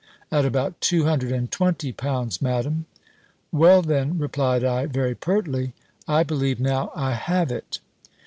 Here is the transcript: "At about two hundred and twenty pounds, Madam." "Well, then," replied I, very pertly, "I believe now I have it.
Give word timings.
"At 0.31 0.45
about 0.45 0.81
two 0.81 1.03
hundred 1.05 1.31
and 1.31 1.51
twenty 1.51 1.91
pounds, 1.91 2.41
Madam." 2.41 2.87
"Well, 3.51 3.83
then," 3.83 4.17
replied 4.17 4.63
I, 4.63 4.87
very 4.87 5.13
pertly, 5.13 5.73
"I 6.07 6.23
believe 6.23 6.59
now 6.59 6.91
I 6.95 7.11
have 7.11 7.51
it. 7.51 7.77